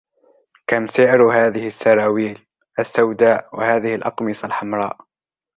كم 0.67 0.87
سعر 0.87 1.31
هذه 1.33 1.67
السراويل 1.67 2.47
السوداء 2.79 3.49
و 3.53 3.61
هذه 3.61 3.95
الأقمصة 3.95 4.45
الحمراء؟ 4.47 4.97